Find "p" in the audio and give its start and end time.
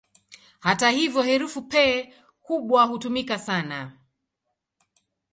1.61-2.03